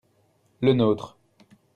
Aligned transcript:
le 0.61 0.73
nôtre. 0.73 1.15